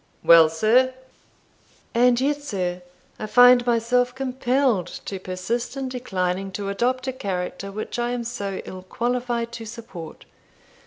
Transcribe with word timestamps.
"Well, 0.23 0.49
sir?" 0.49 0.95
"And 1.93 2.19
yet, 2.19 2.41
sir, 2.41 2.81
I 3.19 3.27
find 3.27 3.63
myself 3.67 4.15
compelled 4.15 4.87
to 5.05 5.19
persist 5.19 5.77
in 5.77 5.89
declining 5.89 6.51
to 6.53 6.69
adopt 6.69 7.05
a 7.07 7.13
character 7.13 7.71
which 7.71 7.99
I 7.99 8.09
am 8.09 8.23
so 8.23 8.63
ill 8.65 8.81
qualified 8.81 9.51
to 9.51 9.65
support." 9.67 10.25